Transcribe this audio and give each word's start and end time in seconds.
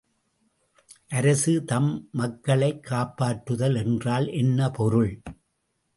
அரசு, 1.07 1.63
தம் 1.63 2.09
மக்களைக் 2.11 2.87
காப்பாற்றுதல் 2.89 3.77
என்றால் 3.77 4.27
என்ன 4.27 4.69
பொருள்? 4.69 5.21